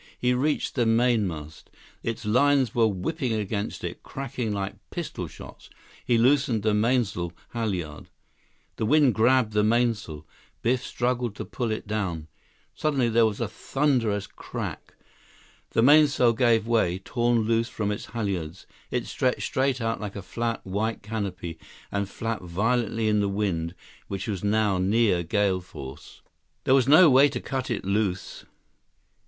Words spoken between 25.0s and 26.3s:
gale force.